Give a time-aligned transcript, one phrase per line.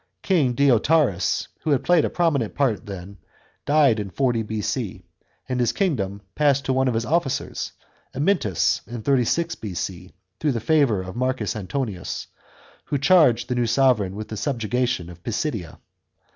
[0.23, 3.19] King Deiotarus, who had played a prominent part then,
[3.67, 5.03] died in 40 B.C.,
[5.47, 7.73] and his kingdom passed to one of his officers,
[8.15, 12.25] Amyntas, in 36 B.C., through the favour of Marcus Antonius,
[12.85, 15.77] who charged the new sovran with the subjugation of Pisidia.